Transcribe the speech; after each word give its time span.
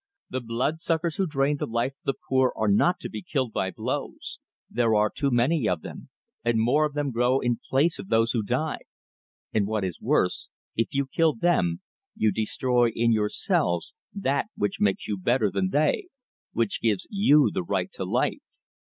The 0.31 0.41
blood 0.41 0.81
suckers 0.81 1.17
who 1.17 1.27
drain 1.27 1.57
the 1.57 1.67
life 1.67 1.91
of 1.91 1.99
the 2.05 2.15
poor 2.27 2.51
are 2.55 2.67
not 2.67 2.99
to 3.01 3.07
be 3.09 3.21
killed 3.21 3.53
by 3.53 3.69
blows. 3.69 4.39
There 4.67 4.95
are 4.95 5.11
too 5.11 5.29
many 5.29 5.69
of 5.69 5.83
them, 5.83 6.09
and 6.43 6.57
more 6.59 6.87
of 6.87 6.95
them 6.95 7.11
grow 7.11 7.37
in 7.39 7.59
place 7.69 7.99
of 7.99 8.09
those 8.09 8.31
who 8.31 8.41
die. 8.41 8.79
And 9.53 9.67
what 9.67 9.83
is 9.85 10.01
worse, 10.01 10.49
if 10.75 10.95
you 10.95 11.05
kill 11.05 11.35
them, 11.35 11.81
you 12.15 12.31
destroy 12.31 12.89
in 12.89 13.11
yourselves 13.11 13.93
that 14.11 14.47
which 14.55 14.81
makes 14.81 15.07
you 15.07 15.17
better 15.19 15.51
than 15.51 15.69
they, 15.69 16.07
which 16.51 16.81
gives 16.81 17.05
you 17.11 17.51
the 17.53 17.61
right 17.61 17.91
to 17.91 18.03
life. 18.03 18.41